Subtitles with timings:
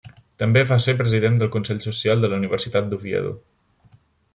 [0.43, 3.39] També va ser President del Consell Social de la Universitat d'Oviedo.